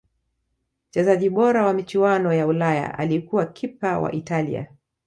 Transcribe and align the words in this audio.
mchezaji 0.89 1.29
bora 1.29 1.65
wa 1.65 1.73
michuano 1.73 2.33
ya 2.33 2.47
ulaya 2.47 2.97
alikuwa 2.97 3.45
kipa 3.45 3.99
wa 3.99 4.11
italia 4.11 4.67